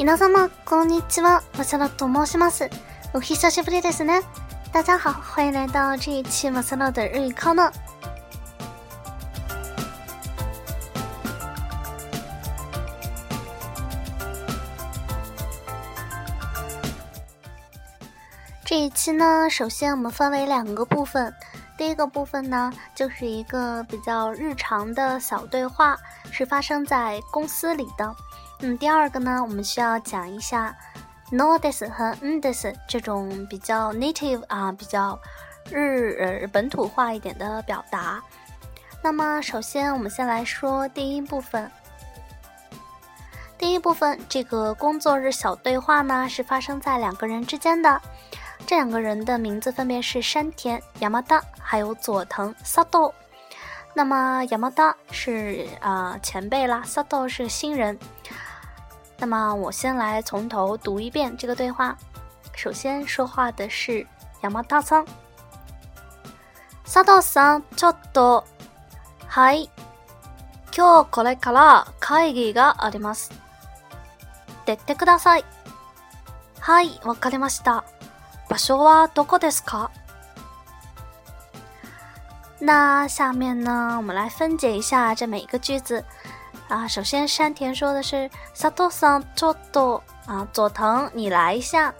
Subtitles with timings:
[0.00, 2.70] 皆様、こんにちは、マサラと申します。
[3.12, 4.22] お久しぶりですね。
[4.72, 7.70] 大家好，欢迎来到这一期マサラ的日语课呢。
[18.64, 21.30] 这一期呢，首先我们分为两个部分。
[21.76, 25.94] 第一个部分呢，就是一个比较日常的小对话，
[26.32, 28.16] 是发生在公司里的。
[28.62, 30.76] 嗯，第二个呢，我们需要讲一下
[31.32, 35.18] ，nodes 和 unders 这种比较 native 啊，比较
[35.70, 36.10] 日
[36.42, 38.22] 呃本土化一点的表达。
[39.02, 41.70] 那么，首先我们先来说第一部分。
[43.56, 48.00] 第一部分这个工作日小对话呢，是发生在两个人之间的。
[48.66, 53.12] 这两个人的名字分别是山田、亚麻ダ，还有佐藤、萨豆。
[53.94, 57.98] 那么，亚麻ダ是啊前辈啦，萨豆是新人。
[59.20, 61.94] 那么我先来从头读一遍这个对话。
[62.56, 64.04] 首先说话的是
[64.40, 65.06] 山田さん。
[66.86, 68.44] 佐藤さん、ちょっと、
[69.28, 69.68] はい、
[70.74, 73.30] 今日これから会議があります。
[74.64, 75.44] 出てください。
[76.58, 77.84] はい、わかりました。
[78.48, 79.90] 場所はどこですか？
[82.58, 86.02] 那下面呢，我们来分解一下这每一个句子。
[86.70, 91.92] 啊，首先山田说的是 s 多桑佐多”啊，佐藤你来一下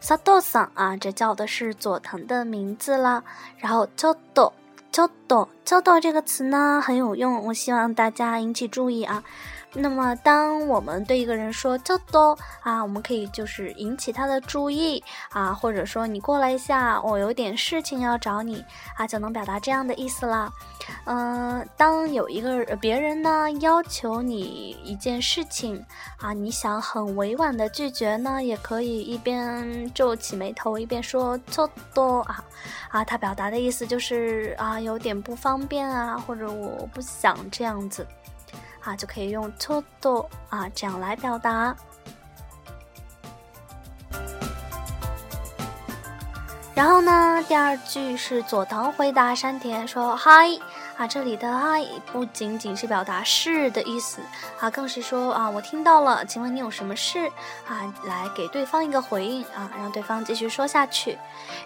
[0.00, 3.24] s 多桑”啊，这叫的是佐藤的名字啦。
[3.56, 4.52] 然后佐多
[4.92, 9.24] ”“佐多”“佐多”这个词呢很有用，我希望大家引起注意啊。
[9.74, 18.64] 那么，当我们对一个人说“多多”啊，我们可以就是引起他的注意啊，或者说你过来一下，我有点事情要找你
[18.96, 20.50] 啊，就能表达这样的意思啦。
[21.04, 25.84] 嗯，当有一个别人呢要求你一件事情
[26.18, 32.42] 啊，你想很委婉的拒绝呢，也可以一边皱起眉头一边说“多多”啊
[32.88, 38.06] 啊，他表达的意思就是啊有点不方便啊，或者我不想这样子。
[38.88, 41.76] 啊，就可以用 todo 啊这样来表达。
[46.74, 50.58] 然后呢，第二句是佐藤回答山田说 “hi”，
[50.96, 54.22] 啊，这里的 “hi” 不仅仅是表达是的意思，
[54.58, 57.30] 啊，更是说啊我听到了，请问你有什么事
[57.68, 61.18] 啊，来给对方一个回应啊，让对方继续说下去。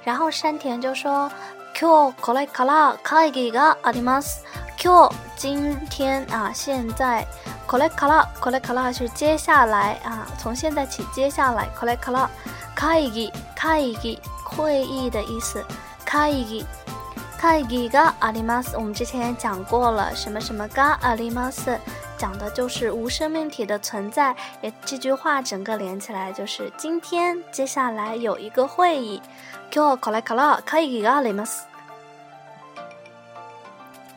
[0.02, 1.30] 然后山田就说。
[1.82, 4.44] Q, これから会議があります。
[4.78, 7.26] Q，今天啊，现在，
[7.66, 12.28] これから、これから是接下来啊，从现在起接下来，これから
[12.76, 15.60] 会議、会議、会议的意思。
[16.06, 16.64] 会議、
[17.40, 18.76] 会議があります。
[18.76, 21.76] 我们之前也讲过了，什么什么があります，
[22.16, 24.36] 讲的就是无生命体的存在。
[24.60, 29.20] 也这句话整个连起来就是今天接下来有一个会议。
[29.72, 31.71] Q, これから会議があります。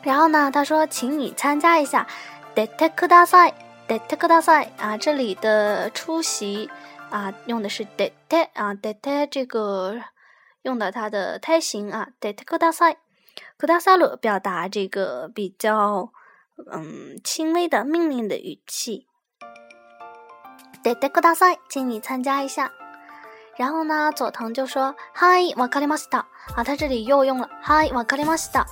[0.06, 2.06] 然后呢，他说：“请你参加一下
[2.54, 3.52] Detective 大赛
[3.88, 4.96] ，Detective 大赛啊！
[4.96, 6.70] 这里的出席
[7.10, 9.96] 啊，用的是 Detective 啊，Detective 这个
[10.62, 12.98] 用的它的泰语啊，Detective 大赛
[13.58, 16.12] ，Kudasaru 表达这个比较
[16.70, 19.08] 嗯轻微的命令的语气。
[20.84, 22.70] Detective 大赛，请你参加一下。
[23.56, 26.18] 然后呢，佐藤就说：Hi Wakarimasta
[26.54, 28.64] 啊，他这里又用了 Hi Wakarimasta。”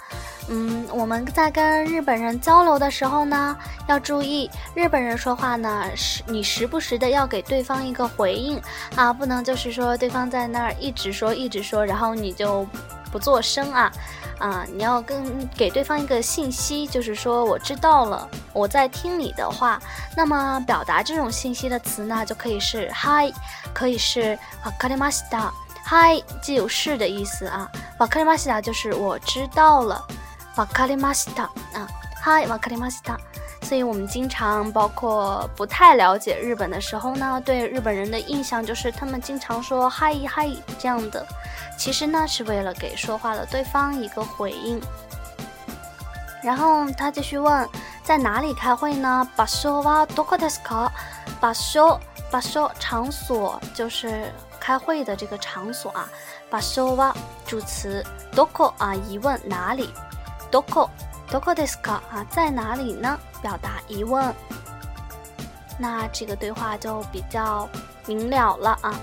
[0.48, 3.56] 嗯，我们在跟日本人交流的时候呢，
[3.86, 8.60] 要注意日本人说话呢，时你时不时的要给对方一个回应
[8.94, 12.66] 啊，不能就是说对方在那儿一直说一直说，然后你就
[13.10, 13.90] 不做声啊，
[14.38, 19.80] 啊，你要跟给对方一个信息，就是说我知道了，我在听你的话。
[20.14, 23.32] 那么表达这种信息的词呢，就可以是 Hi，
[23.72, 27.66] 可以是 w a k a r i m a s h i 既有是的意思啊
[27.98, 30.04] w a k a r i m a s 就是我知道了。
[30.56, 31.88] マカリマシタ啊
[32.24, 33.18] ，Hi マカリマシタ，
[33.64, 41.26] 所以我们经常包括不太了解日本的时候呢，对日本人的印象就是他们经常说 Hi Hi 这样的，
[41.76, 44.80] 其实呢是为了给说话的对方一个回应。
[46.40, 47.68] 然后他继续问，
[48.04, 49.28] 在哪里开会呢？
[49.36, 50.88] 場所はどこですか？
[51.40, 56.06] 場所場所场所就是开会的这个场所啊。
[56.48, 57.12] 場所は
[57.44, 58.04] 主詞
[58.36, 58.94] どこ啊？
[58.94, 59.92] 疑问哪里？
[60.54, 60.88] Doko,
[61.32, 63.18] Doko d i s o 啊，在哪里呢？
[63.42, 64.32] 表达疑问。
[65.76, 67.68] 那这个对话就比较
[68.06, 68.94] 明了了啊。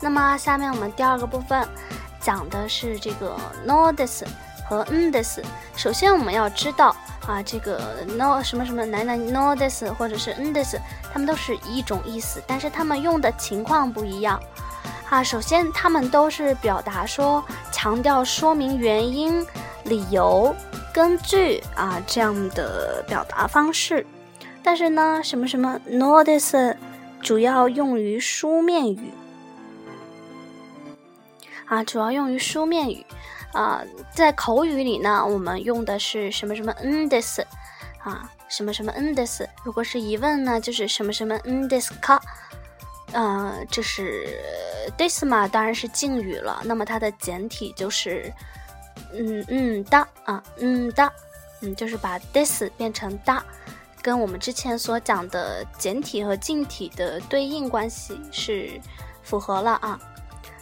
[0.00, 1.68] 那么，下面我们第二个部分
[2.18, 3.36] 讲的是这个
[3.66, 4.26] No t c e s
[4.66, 5.44] 和 u n d i s
[5.76, 10.80] 首先，我们要知道啊，这个 No 什么什么来来 No t c e s 或者是 u n d i s
[11.12, 14.42] 他们都是一种意思，但是他们用的情况不一样
[15.10, 15.22] 啊。
[15.22, 19.46] 首先，他们都是表达说强调说明原因。
[19.84, 20.54] 理由，
[20.92, 24.04] 根据啊这样的表达方式，
[24.62, 26.76] 但是呢，什么什么 notice
[27.22, 29.10] 主要用于书面语，
[31.66, 33.04] 啊，主要用于书面语，
[33.52, 33.80] 啊，
[34.14, 37.42] 在口语里呢，我们用的是什么什么 ends，
[38.02, 41.90] 啊，什么什么 ends，如果是疑问呢，就是什么什么 ends
[43.12, 44.38] 啊，这是
[44.98, 48.30] thisma，当然是敬语了，那么它的简体就是。
[49.12, 51.12] 嗯嗯的啊，嗯的，
[51.62, 53.40] 嗯就是把 this 变成 da，
[54.02, 58.80] 跟我们之前所讲的简体和近体的对应关系是
[59.22, 59.98] 符合了啊。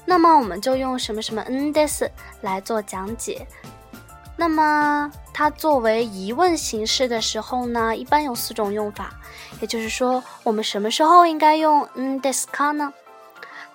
[0.06, 2.08] 那么我们就用什么什么 nds
[2.40, 3.46] 来做讲解。
[4.36, 9.14] 那么它作为疑问形式的时候呢，一般有四种用法。
[9.60, 12.94] 也就是说，我们什么时候应该用 nds ka 呢？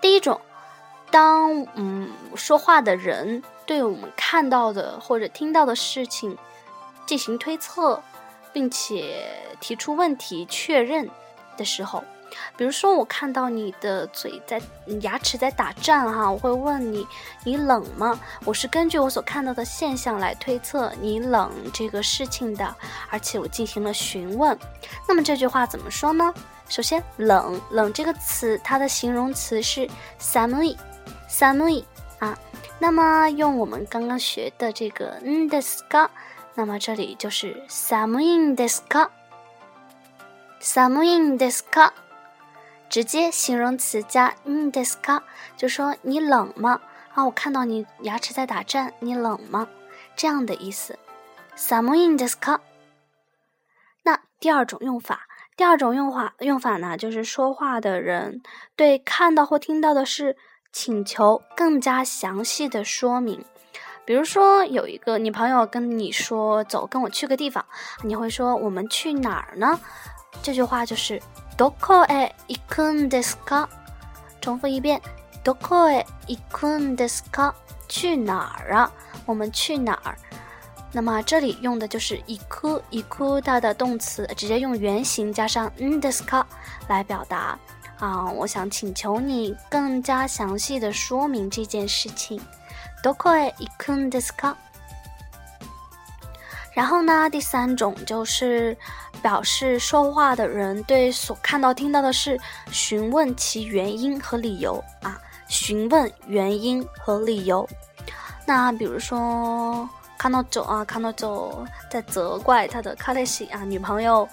[0.02, 0.42] 第一种，
[1.12, 3.44] 当嗯说话的人。
[3.66, 6.38] 对我们看到的或者听到的事情
[7.06, 8.02] 进行推测，
[8.52, 9.28] 并且
[9.60, 11.10] 提出问题确认
[11.58, 12.04] 的时候，
[12.56, 14.62] 比如说我看到你的嘴在
[15.02, 17.06] 牙齿在打颤哈，我会问你
[17.44, 18.18] 你冷吗？
[18.46, 22.74] 我是根据我所看到的现象来推测你冷这个事情的，
[23.10, 24.58] 而且我进行了询问。
[25.08, 26.34] 那么这句话怎么说呢？
[26.70, 29.88] 首先，冷冷这个词它的形容词是
[30.20, 30.78] samui
[31.30, 31.84] samui
[32.20, 32.36] 啊。
[32.80, 36.10] 那么，用我们刚刚学的这个“嗯”的斯卡，
[36.56, 39.10] 那么这里就是 s a m e in the s k y
[40.60, 41.92] s a m in the sky”，
[42.90, 45.24] 直接形容词加“嗯”的斯卡，
[45.56, 46.82] 就说你冷吗？
[47.14, 49.68] 啊，我看到你牙齿在打颤，你冷吗？
[50.16, 50.98] 这样的意思
[51.56, 52.60] s a m e in the sky”。
[54.04, 58.42] 那第二种用法，第二种用法用法呢，就是说话的人
[58.76, 60.36] 对看到或听到的事。
[60.74, 63.42] 请求更加详细的说明，
[64.04, 67.64] 比如说有一个你朋友跟你说走，跟我去个地方，
[68.02, 69.80] 你会说我们去哪儿呢？
[70.42, 71.22] 这句话就是
[71.56, 73.68] どこへ行くですか？
[74.42, 75.00] 重复一遍，
[75.44, 77.54] どこへ行くですか？
[77.88, 78.92] 去哪儿啊？
[79.28, 80.18] 我们去哪儿？
[80.92, 86.46] 那么这里用的就是行く、行く它的动词，直接用原型加上 d s k o
[86.88, 87.58] 来表达。
[88.00, 92.40] 啊，我想请求你更加详细的说明这件事情。
[96.76, 98.76] 然后呢，第三种就是
[99.22, 102.40] 表示说话的人对所看到、听到的事
[102.72, 105.20] 询问其原因和理由啊，
[105.50, 107.68] 询问原因和理由。
[108.46, 109.88] 那比如说，
[110.18, 114.28] 看到走啊，看到走在责怪他的卡泰西啊，女朋友。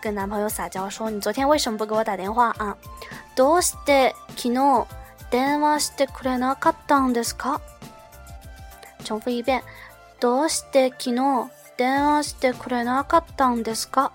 [0.00, 2.76] 跟男朋友撒娇说：“你昨天为什么不给我打电话啊
[3.34, 4.86] ？”“どうして昨日
[5.30, 7.60] 電話してくれなかったんですか？”
[9.04, 9.62] 重复一遍
[10.20, 14.12] ：“どうして昨日電話してくれなかったんですか？”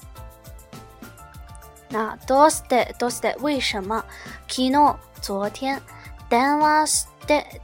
[1.92, 4.06] 那“どうしてどうして”为什么
[4.48, 5.82] ？“昨日昨天
[6.30, 6.86] 电话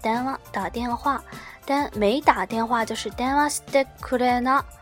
[0.02, 1.22] 电话打电话，
[1.94, 4.79] 没打电话就是电话してくれなかった。”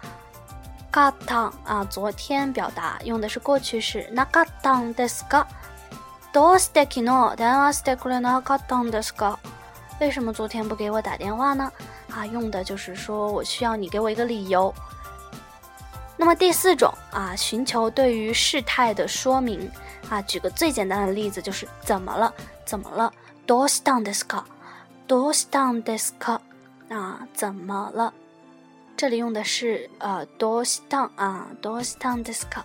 [0.91, 4.09] down 啊，昨天表达用的是过去式。
[4.15, 5.45] ナカタンですか？
[6.33, 9.37] どうして昨日電話してくれなかったですか？
[9.99, 11.71] 为什么昨天不给我打电话呢？
[12.11, 14.73] 啊，用的就是说我需要你给我一个理由。
[16.17, 19.69] 那么第四种啊，寻求对于事态的说明
[20.09, 22.33] 啊，举个最简单的例子就是怎么了？
[22.65, 23.11] 怎么了？
[23.45, 24.43] どうしたですか？
[25.07, 26.39] どうしたですか？
[26.89, 28.13] 啊，怎么了？
[28.97, 32.61] 这里用的是呃，d o s t 西 n 啊，d o s t n disco。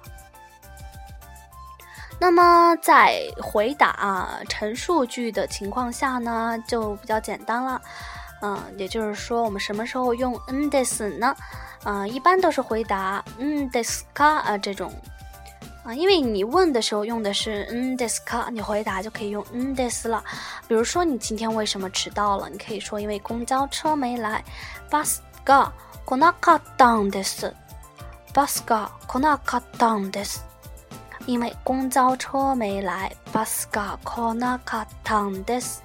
[2.18, 7.78] 那么在回答啊陈述句的情况下呢，就比较简单了。
[8.40, 11.36] 嗯，也就是说，我们什么时候用嗯 i s 呢？
[11.84, 14.90] 嗯，一般都是回答嗯 s c 卡啊这种
[15.84, 20.24] 啊，因为你问的时候用的是嗯 s c 卡，你回答就可以用嗯 i s 了。
[20.66, 22.48] 比如说，你今天为什么迟到了？
[22.48, 24.42] 你可以说因为公交车没来
[24.90, 25.18] ，bus。
[25.44, 25.72] が
[26.06, 27.54] 来なかったんです。
[28.34, 30.44] バスが来なかったんです。
[31.26, 35.80] 因为公交车没来，バスが来なかったんです。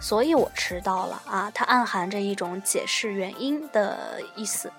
[0.00, 1.50] 所以我迟到了啊！
[1.54, 4.72] 它暗含着一种解释原因的意思。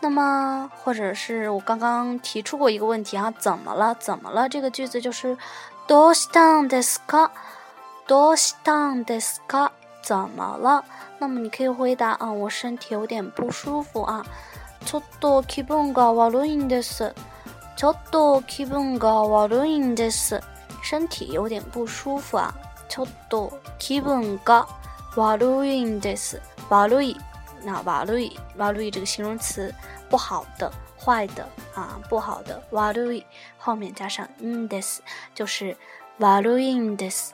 [0.00, 3.32] 那么，或者是我刚刚提出过一个问题啊？
[3.38, 3.94] 怎么了？
[3.94, 4.46] 怎么了？
[4.46, 5.38] 这个句子就是
[5.88, 7.30] どうしたんですか？
[8.06, 9.70] どうしたんですか？
[10.04, 10.84] 怎么了？
[11.18, 14.24] 那么你可以回答啊，我身体有点不舒服啊。
[14.84, 17.14] ちょっと気分が悪いんです。
[17.74, 20.38] ちょっと気分が悪いんです。
[20.82, 22.52] 身体有点不舒服啊。
[22.86, 24.66] ちょっと気分が
[25.16, 26.38] 悪いんです。
[26.68, 27.16] 悪い。
[27.64, 29.74] 那悪い、悪い这个形容词，
[30.10, 30.70] 不好的、
[31.02, 32.62] 坏的啊，不好的。
[32.72, 33.24] 悪い
[33.56, 34.98] 后面加上んです，
[35.34, 35.74] 就是
[36.18, 37.32] 悪いんです。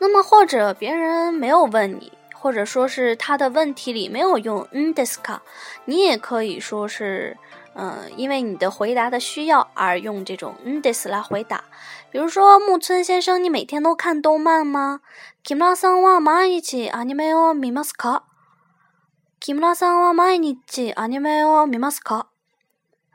[0.00, 5.40] 那么，或者别人没有问你，或者说是他的问题里没有用んですか，
[5.86, 7.36] 你也可以说是，
[7.74, 11.64] 嗯，因为你的回答的需要而用这种んです来回答。
[12.10, 15.00] 比如说，木村先生，你每天都看动漫吗？
[15.48, 18.20] 木村さんは毎 a アニメを見ます i
[19.40, 21.18] 木村さんは毎日 o m i
[21.74, 22.26] m a s k a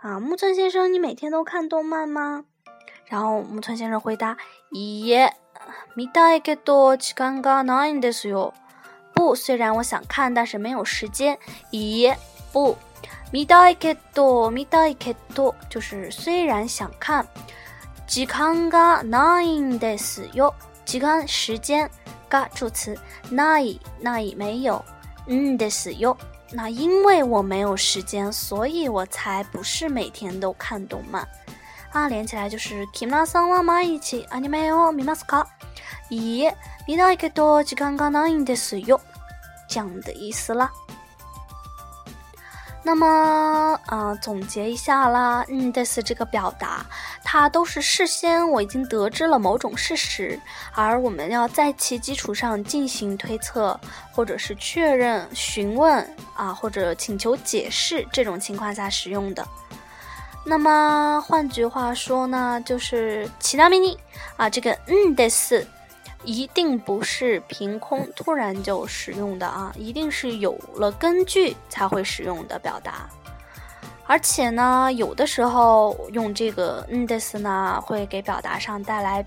[0.01, 2.43] 啊，木村先生，你每天都看动漫吗？
[3.05, 4.37] 然后木村先生回答，
[4.71, 5.42] いえ。
[5.95, 8.53] 見たいけど時間が nine すよ。
[9.15, 11.37] 不，虽然我想看，但是没有时间。
[11.71, 12.15] 咦，
[12.51, 12.75] 不，
[13.31, 17.25] 没到一个多，没到一个多，就是虽然想看，
[18.07, 20.53] 只刚刚 nine 的是哟，
[20.85, 21.89] 只时间。
[22.29, 22.97] 嘎助词
[23.31, 24.83] nine nine 没有，
[25.27, 26.17] 嗯的是哟，
[26.51, 31.27] 那因为我没有时间，所以我才不是每天都看动漫。
[31.93, 35.45] 它连起来就是 “kimna sama mainichi anime o mimasuka”，
[36.09, 36.51] 咦，
[36.87, 38.99] まだ一度時間が無いですよ，
[39.69, 40.71] 这样的意思啦。
[42.81, 46.83] 那么啊，总结一下啦，嗯，t h i s 这个表达，
[47.23, 50.39] 它都是事先我已经得知了某种事实，
[50.73, 53.79] 而我们要在其基础上进行推测，
[54.11, 56.03] 或者是确认、询问
[56.35, 59.47] 啊，或者请求解释这种情况下使用的。
[60.45, 63.97] 那么换句话说呢，就是其他命令
[64.35, 65.65] 啊，这个嗯的斯
[66.25, 73.07] 一定不是凭空突然就使用的啊，一定是有了根据才会使用的表达。
[74.05, 79.25] 而且呢，有的时候用这个嗯的斯呢，会给表达上带来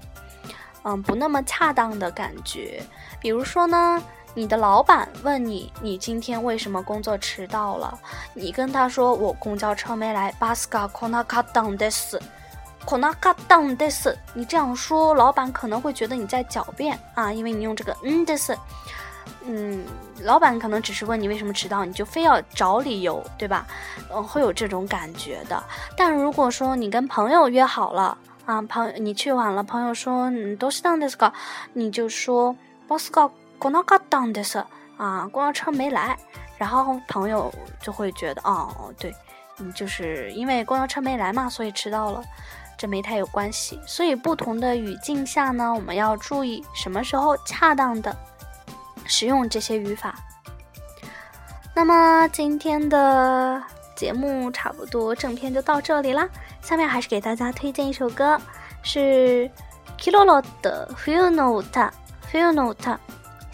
[0.85, 2.83] 嗯不那么恰当的感觉。
[3.21, 4.03] 比如说呢。
[4.37, 7.99] 你的老板问你，你今天为什么工作迟到了？
[8.35, 12.19] 你跟他说：“我公交车没来。”巴斯卡 k o konakadondes,
[12.85, 14.15] konakadondes。
[14.35, 18.55] 你这样说，老板可能会觉得你在狡辩啊，因为你用这个嗯的斯。
[19.47, 19.83] 嗯，
[20.23, 23.67] 老板可能只是问你为什么迟到，你就非要找理由，对吧？
[24.13, 25.63] 嗯，会有这种感觉的。
[25.97, 31.33] 但如果说你跟朋友约好了啊，朋你去晚了，朋友说：“嗯，都是当的 d e
[31.73, 32.55] 你就说
[32.87, 34.63] ：“Bosko。”公交车等的是
[34.97, 36.17] 啊，公交车没来，
[36.57, 39.15] 然后朋友就会觉得哦，对，
[39.59, 42.23] 嗯，就是因为公交车没来嘛，所以迟到了，
[42.79, 43.79] 这没太有关系。
[43.87, 48.15] 所以不同的语境下呢，我们要注意什么时候恰当的
[49.05, 50.15] 使用这些语法。
[51.75, 53.63] 那么今天的
[53.95, 56.27] 节目差不多，正片就到这里啦。
[56.63, 58.41] 下面还是给大家推荐一首歌，
[58.83, 59.49] 是
[59.99, 61.91] k i l o l o 的《f e y u no t e
[62.31, 62.99] f y u no t e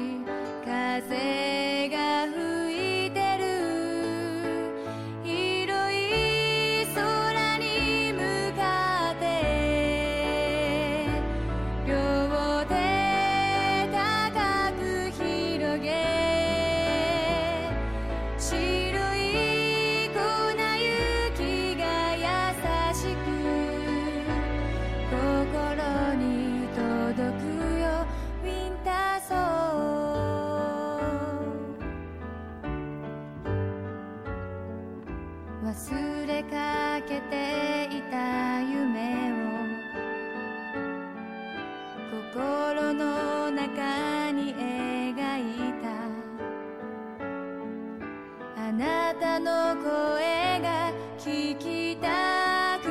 [48.80, 52.88] なたの声が聞きたく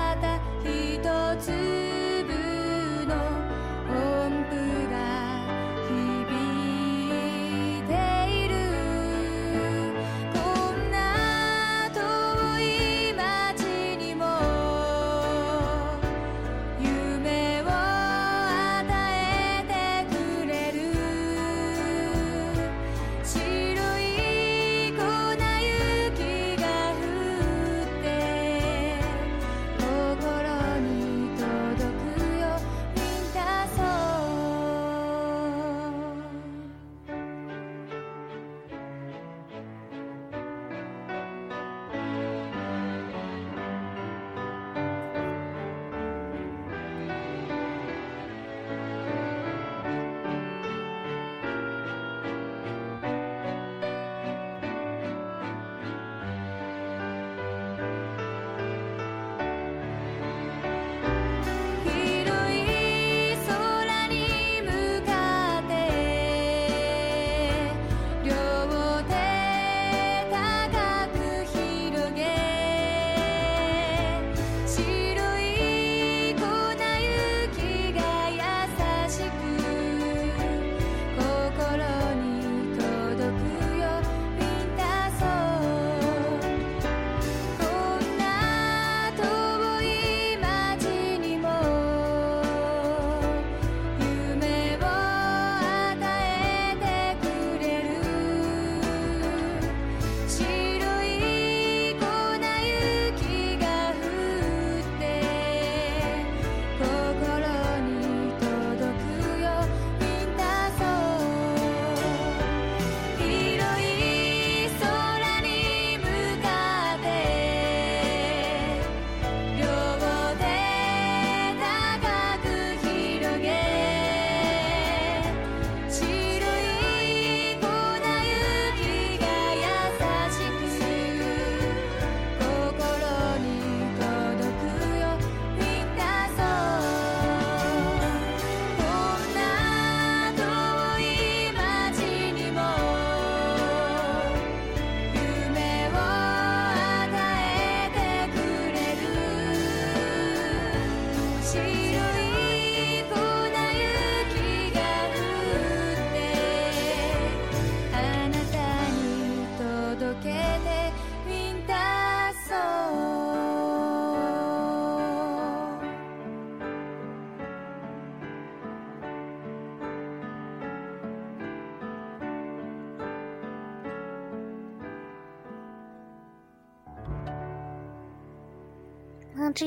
[151.46, 152.15] she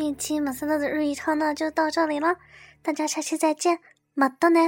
[0.08, 2.36] 本期马三娜的日语课呢就到这里了，
[2.80, 3.78] 大家下期再见，
[4.14, 4.58] 马到呢。